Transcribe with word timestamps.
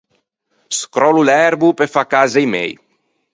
Scròllo 0.79 1.21
l’erbo 1.27 1.67
pe 1.77 1.85
fâ 1.93 2.03
cazze 2.11 2.39
i 2.45 2.47
mei. 2.53 2.71